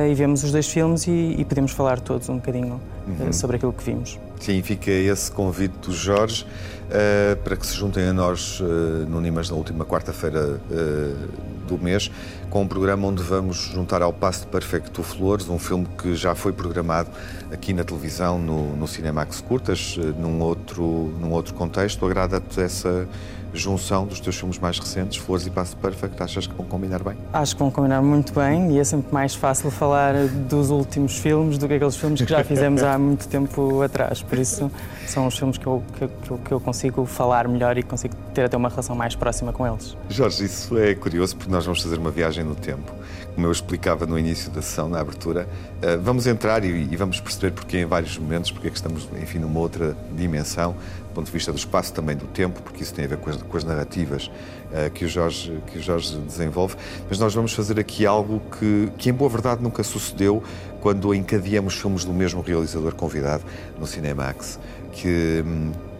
[0.09, 3.33] e vemos os dois filmes e, e podemos falar todos um bocadinho uhum.
[3.33, 4.19] sobre aquilo que vimos.
[4.41, 8.65] Sim, fica esse convite do Jorge uh, para que se juntem a nós uh,
[9.09, 12.11] no Nimas na última quarta-feira uh, do mês,
[12.51, 16.53] com um programa onde vamos juntar ao Passo Perfecto Flores, um filme que já foi
[16.53, 17.11] programado
[17.51, 22.07] aqui na televisão, no, no Cinemax Curtas, num outro, num outro contexto.
[22.07, 23.09] Agrada-te essa
[23.57, 27.17] junção dos teus filmes mais recentes, Flores e Passo Perfect, achas que vão combinar bem?
[27.33, 30.15] Acho que vão combinar muito bem e é sempre mais fácil falar
[30.49, 34.23] dos últimos filmes do que aqueles filmes que já fizemos há muito tempo atrás.
[34.23, 34.71] Por isso,
[35.07, 36.09] são os filmes que eu, que,
[36.45, 39.97] que eu consigo falar melhor e consigo ter até uma relação mais próxima com eles.
[40.09, 42.93] Jorge, isso é curioso porque nós vamos fazer uma viagem no tempo.
[43.37, 45.47] Como eu explicava no início da sessão, na abertura,
[45.83, 49.39] uh, vamos entrar e, vamos perceber porque em vários momentos, porque é que estamos, enfim,
[49.39, 53.05] numa outra dimensão, do ponto de vista do espaço, também do tempo, porque isso tem
[53.05, 54.29] a ver com as, com as narrativas
[54.73, 56.77] uh, que, o Jorge, que o Jorge desenvolve.
[57.11, 60.43] Mas nós vamos fazer aqui algo que, que, em boa verdade, nunca sucedeu
[60.81, 63.45] quando encadeamos filmes do mesmo realizador convidado
[63.79, 64.59] no Cinemax,
[64.93, 65.45] que,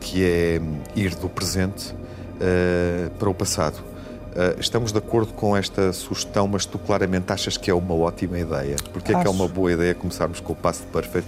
[0.01, 0.61] que é
[0.95, 3.96] ir do presente uh, para o passado.
[4.37, 8.39] Uh, estamos de acordo com esta sugestão, mas tu claramente achas que é uma ótima
[8.39, 8.77] ideia.
[8.93, 11.27] Porque é que é uma boa ideia começarmos com o Passo Perfeito,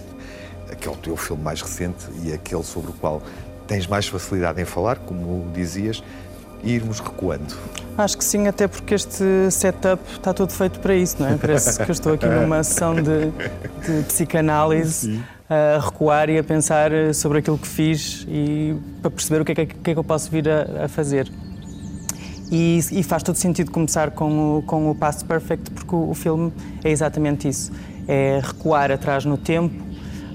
[0.79, 3.23] que é o teu filme mais recente e aquele sobre o qual
[3.67, 6.03] tens mais facilidade em falar, como dizias,
[6.63, 7.57] e irmos recuando?
[7.97, 11.37] Acho que sim, até porque este setup está todo feito para isso, não é?
[11.37, 13.31] Parece que eu estou aqui numa sessão de,
[13.87, 15.23] de psicanálise.
[15.49, 19.55] a recuar e a pensar sobre aquilo que fiz e para perceber o que é
[19.55, 21.27] que, que, é que eu posso vir a, a fazer.
[22.51, 26.15] E, e, faz todo sentido começar com o, com o Past Perfect, porque o, o,
[26.15, 27.71] filme é exatamente isso:
[28.07, 29.75] é recuar atrás no tempo,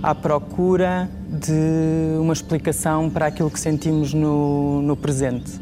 [0.01, 5.59] à procura de uma explicação para aquilo que sentimos no, no presente.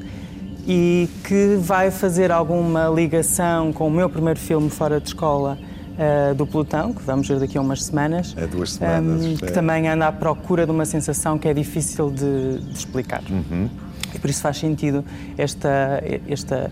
[0.67, 5.57] E que vai fazer alguma ligação com o meu primeiro filme fora de escola,
[5.91, 8.33] uh, do Plutão, que vamos ver daqui a umas semanas.
[8.37, 9.25] É duas semanas.
[9.25, 9.51] Um, que é.
[9.51, 13.21] também anda à procura de uma sensação que é difícil de, de explicar.
[13.29, 13.69] Uhum.
[14.13, 15.03] E por isso faz sentido
[15.37, 16.71] esta, esta,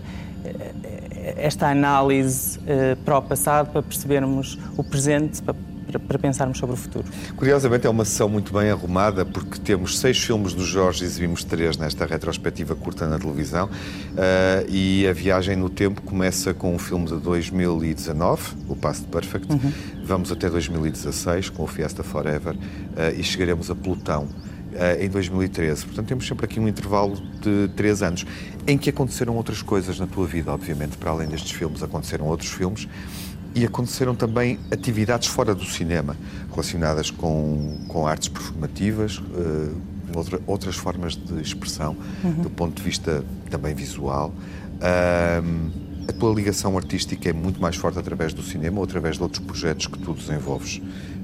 [1.36, 5.54] esta análise uh, para o passado, para percebermos o presente, para,
[5.98, 7.04] para pensarmos sobre o futuro.
[7.36, 11.44] Curiosamente, é uma sessão muito bem arrumada, porque temos seis filmes do Jorge e exibimos
[11.44, 13.66] três nesta retrospectiva curta na televisão.
[13.66, 19.52] Uh, e a viagem no tempo começa com um filme de 2019, O Past Perfect.
[19.52, 19.72] Uhum.
[20.04, 24.28] Vamos até 2016 com o Fiesta Forever uh, e chegaremos a Plutão
[25.00, 25.86] em 2013.
[25.86, 28.24] Portanto, temos sempre aqui um intervalo de três anos
[28.66, 32.50] em que aconteceram outras coisas na tua vida, obviamente, para além destes filmes, aconteceram outros
[32.50, 32.88] filmes
[33.54, 36.16] e aconteceram também atividades fora do cinema,
[36.50, 39.76] relacionadas com, com artes performativas, uh,
[40.14, 42.42] outra, outras formas de expressão, uhum.
[42.42, 44.32] do ponto de vista também visual.
[44.76, 49.22] Uh, a tua ligação artística é muito mais forte através do cinema ou através de
[49.22, 50.80] outros projetos que tu desenvolves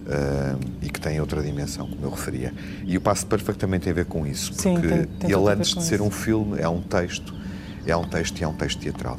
[0.06, 2.52] uh, e que têm outra dimensão, como eu referia.
[2.84, 5.50] E o Passo Perfeito também tem a ver com isso, porque Sim, tem, tem ele,
[5.50, 6.04] antes de ser isso.
[6.04, 7.34] um filme, é um texto,
[7.86, 9.18] é um texto e é um texto teatral.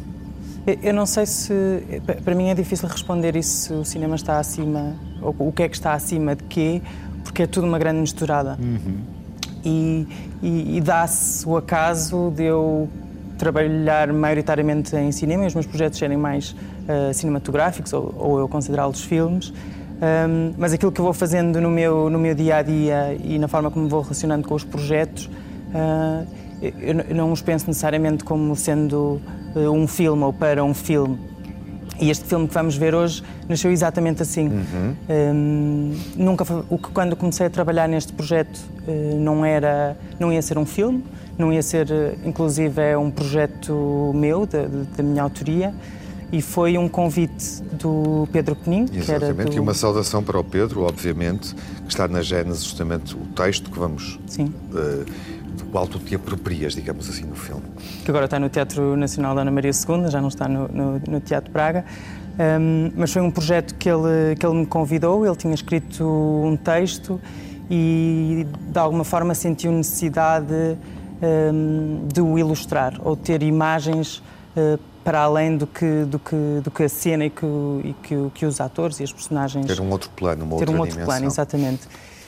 [0.82, 1.54] Eu não sei se.
[2.26, 5.70] Para mim é difícil responder isso se o cinema está acima, ou o que é
[5.70, 6.82] que está acima de quê,
[7.24, 8.58] porque é tudo uma grande misturada.
[8.60, 8.98] Uhum.
[9.64, 10.08] E,
[10.42, 12.90] e, e dá-se o acaso de eu
[13.38, 18.48] trabalhar maioritariamente em cinema e os meus projetos serem mais uh, cinematográficos ou, ou eu
[18.50, 19.54] considerá-los filmes.
[19.98, 23.40] Um, mas aquilo que eu vou fazendo no meu, no meu dia a dia e
[23.40, 26.28] na forma como me vou relacionando com os projetos, uh,
[26.62, 29.20] eu, eu, não os penso necessariamente como sendo
[29.56, 31.18] uh, um filme ou para um filme.
[32.00, 34.50] E este filme que vamos ver hoje nasceu exatamente assim.
[34.50, 34.96] Uhum.
[35.10, 38.56] Um, nunca o que quando comecei a trabalhar neste projeto
[38.88, 41.04] uh, não era, não ia ser um filme,
[41.40, 41.88] não ia ser,
[42.24, 45.74] inclusive, é um projeto meu da, da minha autoria
[46.32, 48.86] e foi um convite do Pedro Penin.
[48.94, 49.58] Exatamente, do...
[49.58, 53.80] e uma saudação para o Pedro, obviamente, que está na gênese justamente o texto que
[53.80, 54.20] vamos.
[54.28, 54.54] Sim.
[54.72, 55.06] Uh,
[55.58, 57.64] do qual tu te aproprias, digamos assim, no filme.
[58.04, 61.02] Que agora está no Teatro Nacional da Ana Maria II, já não está no, no,
[61.08, 61.84] no Teatro Praga.
[62.38, 66.56] Um, mas foi um projeto que ele, que ele me convidou, ele tinha escrito um
[66.56, 67.20] texto
[67.70, 70.78] e de alguma forma sentiu necessidade
[71.22, 74.22] um, de o ilustrar ou ter imagens
[74.56, 78.30] uh, para além do que, do que, do que a cena e que, e que,
[78.34, 79.66] que os atores e as personagens.
[79.66, 81.06] Ter um outro plano, uma ter outra um outro dimensão.
[81.06, 81.88] plano, exatamente.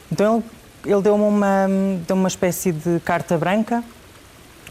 [0.09, 0.41] Então
[0.85, 1.67] ele, ele deu-me uma,
[2.07, 3.83] deu uma espécie de carta branca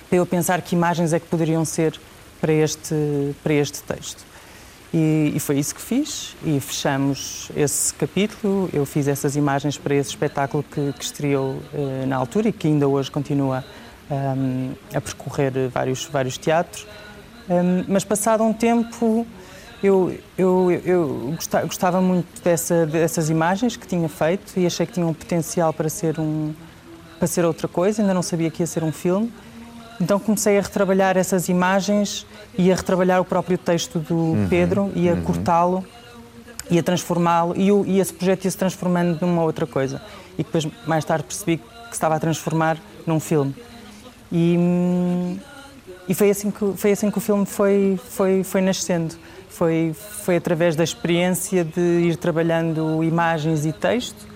[0.09, 2.01] para eu pensar que imagens é que poderiam ser
[2.41, 2.95] para este,
[3.43, 4.25] para este texto.
[4.95, 8.71] E, e, foi isso que fiz e fechamos esse capítulo.
[8.73, 12.69] Eu fiz essas imagens para esse espetáculo que, que estreou eh, na altura e que
[12.69, 13.63] ainda hoje continua
[14.11, 16.87] um, a percorrer vários, vários teatros.
[17.49, 19.27] Um, mas passado um tempo
[19.83, 21.35] eu, eu, eu
[21.65, 25.89] gostava muito dessa, dessas imagens que tinha feito e achei que tinham um potencial para
[25.89, 26.53] ser, um,
[27.19, 29.33] para ser outra coisa, ainda não sabia que ia ser um filme.
[30.01, 34.93] Então comecei a retrabalhar essas imagens e a retrabalhar o próprio texto do uhum, Pedro
[34.95, 35.23] e a uhum.
[35.23, 35.85] cortá-lo
[36.71, 40.01] e a transformá-lo e, e esse projeto ia se transformando numa outra coisa.
[40.35, 43.55] E depois mais tarde percebi que estava a transformar num filme.
[44.31, 45.37] E, hum,
[46.09, 49.15] e foi assim que, foi assim que o filme foi, foi, foi nascendo.
[49.49, 54.27] Foi, foi através da experiência de ir trabalhando imagens e texto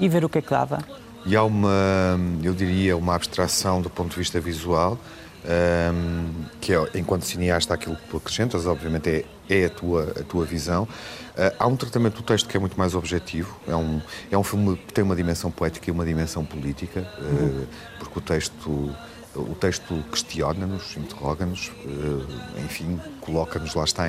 [0.00, 0.78] e ver o que é que dava.
[1.26, 4.98] E há uma, eu diria, uma abstração do ponto de vista visual,
[5.44, 6.30] um,
[6.60, 10.44] que é, enquanto cineasta, aquilo que tu acrescentas, obviamente, é, é a, tua, a tua
[10.44, 10.84] visão.
[10.84, 13.56] Uh, há um tratamento do texto que é muito mais objetivo.
[13.68, 14.00] É um,
[14.30, 17.66] é um filme que tem uma dimensão poética e uma dimensão política, uh,
[17.98, 18.90] porque o texto
[19.34, 24.04] o texto questiona-nos, interroga-nos, eh, enfim, coloca-nos, lá está,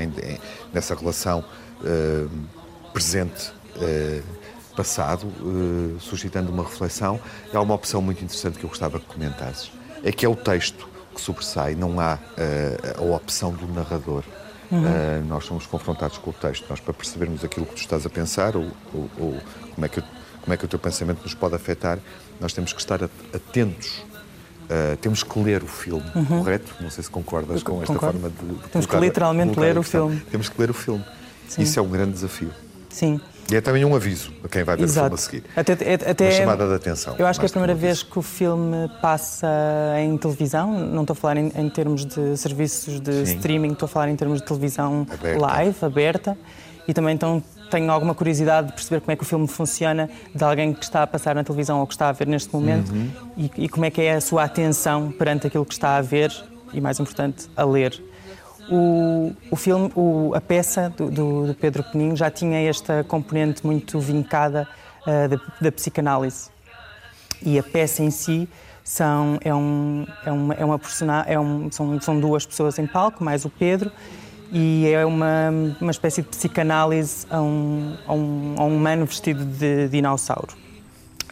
[0.74, 1.44] nessa relação
[1.84, 2.26] eh,
[2.94, 3.52] presente
[3.82, 4.22] eh,
[4.76, 5.28] passado,
[6.00, 7.20] suscitando uma reflexão.
[7.54, 9.72] Há uma opção muito interessante que eu gostava que comentasses.
[10.04, 14.24] É que é o texto que que sobressai, não há uh, a opção do narrador.
[14.72, 14.84] Uhum.
[14.84, 16.66] Uh, nós somos confrontados com o texto.
[16.70, 19.38] Nós, para percebermos aquilo que tu estás a pensar ou, ou, ou
[19.76, 20.02] como, é que,
[20.42, 22.00] como é que o teu pensamento nos pode afetar,
[22.40, 24.04] nós temos que estar atentos
[24.70, 26.44] Uh, temos que ler o filme, uhum.
[26.44, 26.76] correto?
[26.80, 28.20] Não sei se concordas com esta Concordo.
[28.20, 28.56] forma de.
[28.56, 30.22] de temos que literalmente ler o filme.
[30.30, 31.04] Temos que ler o filme.
[31.48, 31.64] Sim.
[31.64, 32.52] Isso é um grande desafio.
[32.88, 33.20] Sim.
[33.52, 35.16] E é também um aviso a quem vai ver Exato.
[35.16, 35.74] o filme a seguir.
[35.74, 37.16] Até, até, Uma chamada de atenção.
[37.18, 39.48] Eu acho que é a primeira vez que o filme passa
[40.00, 43.38] em televisão, não estou a falar em, em termos de serviços de Sim.
[43.38, 45.42] streaming, estou a falar em termos de televisão aberta.
[45.42, 46.38] live, aberta,
[46.88, 50.44] e também então tenho alguma curiosidade de perceber como é que o filme funciona de
[50.44, 53.12] alguém que está a passar na televisão ou que está a ver neste momento uhum.
[53.38, 56.32] e, e, como é que é a sua atenção perante aquilo que está a ver
[56.74, 58.02] e, mais importante, a ler.
[58.70, 63.66] O, o filme, o, a peça do, do, do, Pedro Peninho já tinha esta componente
[63.66, 64.68] muito vincada
[65.02, 66.50] uh, da, da, psicanálise.
[67.42, 68.48] E a peça em si
[68.84, 70.80] são, é, um, é uma, é uma
[71.26, 73.92] é um, são, são duas pessoas em palco, mais o Pedro,
[74.52, 79.46] e é uma, uma espécie de psicanálise a um, a um, a um humano vestido
[79.46, 80.54] de dinossauro.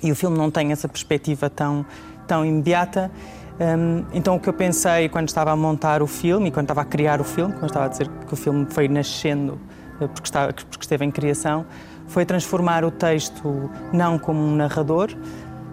[0.03, 1.85] E o filme não tem essa perspectiva tão,
[2.27, 3.11] tão imediata.
[3.59, 6.81] Um, então o que eu pensei quando estava a montar o filme e quando estava
[6.81, 9.59] a criar o filme, quando estava a dizer que o filme foi nascendo
[9.99, 11.65] eh, porque, estava, porque esteve em criação,
[12.07, 15.09] foi transformar o texto não como um narrador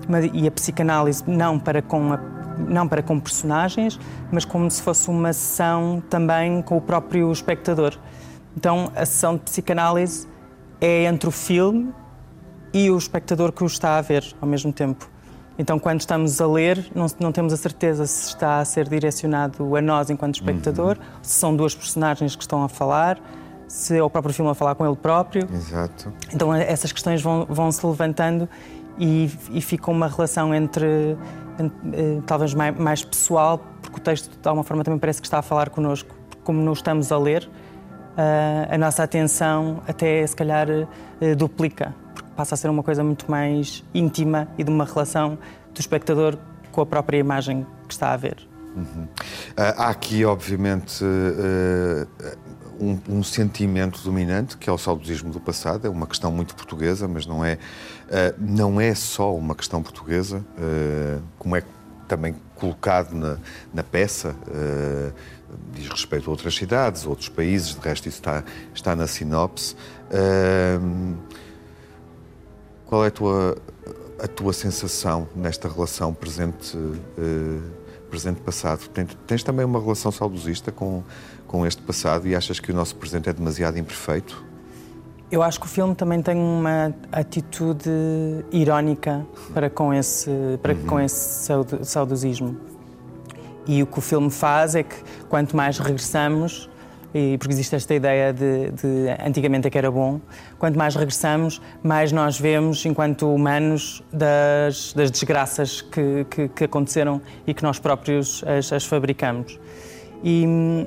[0.08, 2.18] mas, e a psicanálise não para com a
[2.58, 3.98] não para com personagens,
[4.30, 7.96] mas como se fosse uma sessão também com o próprio espectador.
[8.56, 10.28] Então, a sessão de psicanálise
[10.80, 11.92] é entre o filme
[12.72, 15.08] e o espectador que o está a ver ao mesmo tempo.
[15.56, 19.76] Então, quando estamos a ler, não, não temos a certeza se está a ser direcionado
[19.76, 21.04] a nós enquanto espectador, uhum.
[21.22, 23.20] se são duas personagens que estão a falar,
[23.68, 25.48] se é o próprio filme a falar com ele próprio.
[25.52, 26.12] Exato.
[26.32, 28.48] Então, essas questões vão, vão se levantando
[28.98, 31.16] e, e fica uma relação entre
[32.26, 35.70] talvez mais pessoal, porque o texto de alguma forma também parece que está a falar
[35.70, 37.48] connosco, como não estamos a ler,
[38.16, 40.68] eh, a nossa atenção até se calhar
[41.20, 45.36] eh, duplica, porque passa a ser uma coisa muito mais íntima e de uma relação
[45.72, 46.38] do espectador
[46.70, 48.36] com a própria imagem que está a ver.
[48.76, 49.06] Uhum.
[49.56, 51.04] Há aqui, obviamente,
[52.80, 55.86] um, um, sentimento dominante que é o saudosismo do passado.
[55.86, 60.38] É uma questão muito portuguesa, mas não é, uh, não é só uma questão portuguesa,
[60.38, 61.62] uh, como é
[62.06, 63.38] também colocado na,
[63.72, 64.36] na peça.
[64.48, 65.12] Uh,
[65.72, 68.42] diz respeito a outras cidades, outros países, de resto isso está,
[68.74, 69.76] está na sinopse.
[72.86, 73.56] qual é a tua,
[74.18, 76.76] a tua sensação nesta relação presente
[78.14, 78.88] presente-passado.
[78.90, 81.02] Tens, tens, também uma relação saudosista com,
[81.54, 84.44] com este passado e achas que o nosso presente é demasiado imperfeito?
[85.30, 87.88] Eu acho que o filme também tem uma atitude
[88.50, 90.28] irónica para com esse,
[90.60, 90.86] para uhum.
[90.86, 91.52] com esse
[91.84, 92.56] saudosismo.
[93.68, 94.96] E o que o filme faz é que
[95.28, 96.68] quanto mais regressamos,
[97.14, 98.88] e porque existe esta ideia de, de,
[99.24, 100.20] antigamente é que era bom,
[100.58, 107.22] quanto mais regressamos, mais nós vemos, enquanto humanos, das, das desgraças que, que, que, aconteceram
[107.46, 109.56] e que nós próprios as, as fabricamos.
[110.22, 110.46] E,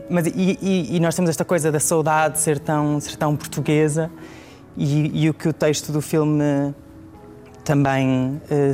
[0.10, 4.10] mas, e, e, nós temos esta coisa da saudade ser tão, ser tão portuguesa,
[4.76, 6.74] e, e o que o texto do filme
[7.68, 8.72] também eh,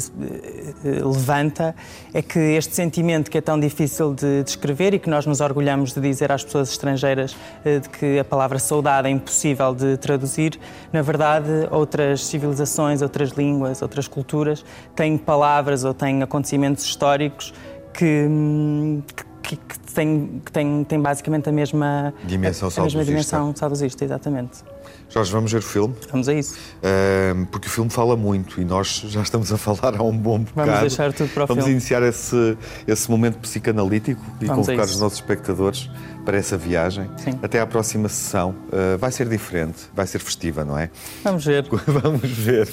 [0.86, 1.76] eh, levanta
[2.14, 5.93] é que este sentimento que é tão difícil de descrever e que nós nos orgulhamos
[5.93, 7.36] de dizer às pessoas estrangeiras
[7.66, 10.60] eh, de que a palavra saudade é impossível de traduzir,
[10.91, 14.64] na verdade, outras civilizações, outras línguas, outras culturas
[14.95, 17.51] têm palavras ou têm acontecimentos históricos
[17.95, 19.01] que, hum,
[19.44, 24.04] que, que têm, que têm, têm basicamente a mesma dimensão a, a mesma dimensão saudosista,
[24.04, 24.64] exatamente.
[25.10, 25.95] Jorge, vamos ver o filme?
[26.12, 26.56] Vamos a isso.
[26.56, 30.39] Uh, porque o filme fala muito e nós já estamos a falar há um bom
[30.39, 30.68] bocado.
[30.68, 31.78] Vamos deixar tudo para o vamos filme.
[31.78, 35.89] iniciar esse, esse momento psicanalítico e vamos convocar os nossos espectadores
[36.26, 37.10] para essa viagem.
[37.18, 37.38] Sim.
[37.41, 38.51] Até à próxima sessão.
[38.51, 40.89] Uh, vai ser diferente, vai ser festiva, não é?
[41.24, 41.66] Vamos ver.
[41.86, 42.68] vamos ver.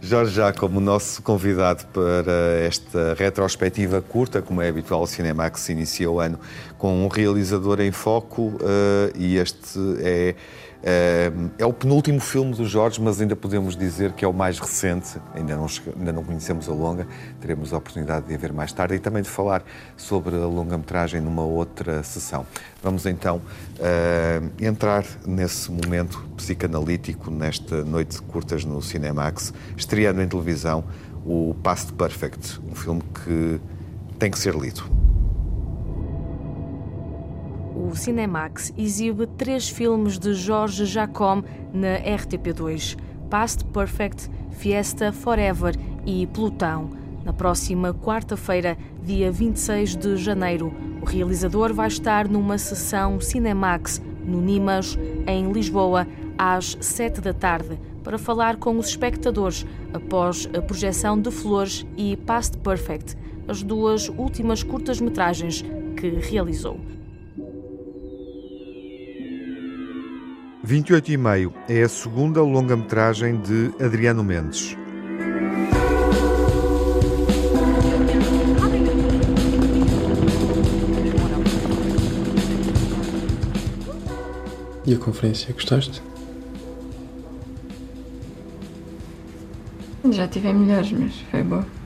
[0.00, 2.32] Jorge já como nosso convidado para
[2.64, 6.38] esta retrospectiva curta, como é habitual, o cinema que se inicia o ano
[6.78, 8.58] com um realizador em foco uh,
[9.14, 10.34] e este é
[10.82, 14.58] é, é o penúltimo filme do Jorge, mas ainda podemos dizer que é o mais
[14.58, 15.18] recente.
[15.34, 15.66] Ainda não,
[15.98, 17.06] ainda não conhecemos a longa,
[17.40, 19.62] teremos a oportunidade de a ver mais tarde e também de falar
[19.96, 22.46] sobre a longa-metragem numa outra sessão.
[22.82, 23.36] Vamos então
[23.78, 30.84] uh, entrar nesse momento psicanalítico, nesta noite de curtas no Cinemax, estreando em televisão
[31.24, 33.60] o Past Perfect, um filme que
[34.18, 35.09] tem que ser lido
[37.88, 42.96] o Cinemax exibe três filmes de Jorge Jacome na RTP2:
[43.30, 45.74] Past Perfect, Fiesta Forever
[46.04, 46.90] e Plutão.
[47.24, 50.72] Na próxima quarta-feira, dia 26 de janeiro,
[51.02, 56.06] O realizador vai estar numa sessão Cinemax no Nimas, em Lisboa,
[56.36, 59.64] às sete da tarde, para falar com os espectadores
[59.94, 63.16] após a projeção de Flores e Past Perfect,
[63.48, 65.64] as duas últimas curtas-metragens
[65.96, 66.78] que realizou.
[70.62, 74.76] 28 e meio é a segunda longa-metragem de Adriano Mendes.
[84.86, 86.02] E a conferência, gostaste?
[90.10, 91.79] Já tive melhores, mas foi boa.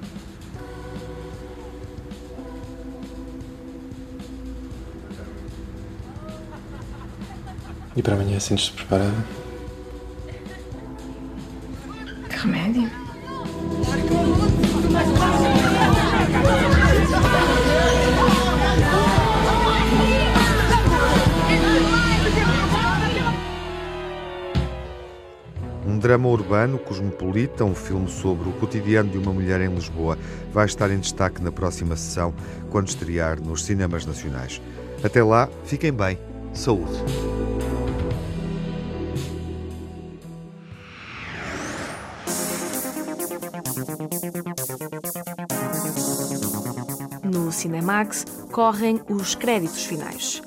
[7.97, 9.15] E para amanhã sentes-te preparada?
[12.29, 12.91] Que remédio?
[25.87, 30.19] Um drama urbano, cosmopolita, um filme sobre o cotidiano de uma mulher em Lisboa,
[30.53, 32.35] vai estar em destaque na próxima sessão,
[32.71, 34.61] quando estrear nos cinemas nacionais.
[35.05, 36.19] Até lá, fiquem bem.
[36.53, 37.44] Saúde.
[47.85, 50.41] Cinemax correm os créditos finais.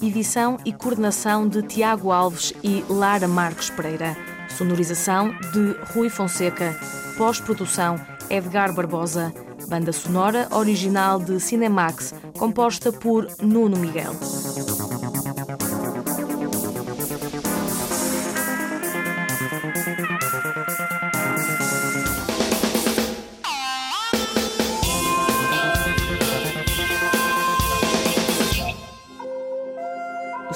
[0.00, 4.16] Edição e coordenação de Tiago Alves e Lara Marques Pereira.
[4.56, 6.74] Sonorização de Rui Fonseca.
[7.18, 9.30] Pós-produção Edgar Barbosa.
[9.68, 14.14] Banda sonora original de Cinemax, composta por Nuno Miguel.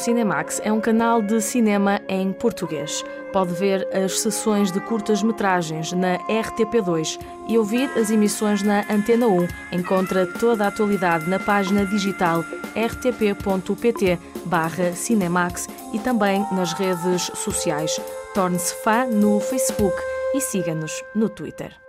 [0.07, 3.05] Cinemax é um canal de cinema em português.
[3.33, 9.49] Pode ver as sessões de curtas-metragens na RTP2 e ouvir as emissões na Antena 1.
[9.73, 12.45] Encontra toda a atualidade na página digital
[12.77, 18.01] rtp.pt/cinemax e também nas redes sociais.
[18.33, 19.97] Torne-se fã no Facebook
[20.35, 21.86] e siga-nos no Twitter.